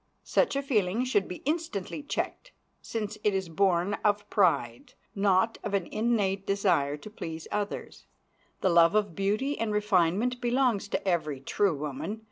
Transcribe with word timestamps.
Such 0.23 0.55
a 0.55 0.63
feeling 0.63 1.05
should 1.05 1.27
be 1.27 1.43
instantly 1.45 2.01
checked, 2.01 2.53
since 2.81 3.19
it 3.23 3.35
is 3.35 3.49
born 3.49 3.93
of 4.03 4.27
pride, 4.31 4.95
not 5.13 5.59
of 5.63 5.75
an 5.75 5.85
innate 5.91 6.47
desire 6.47 6.97
to 6.97 7.09
please 7.11 7.47
others. 7.51 8.07
The 8.61 8.69
love 8.71 8.95
of 8.95 9.13
beauty 9.15 9.59
and 9.59 9.71
refinement 9.71 10.41
belongs 10.41 10.87
to 10.87 11.07
every 11.07 11.39
true 11.39 11.75
woman. 11.77 12.19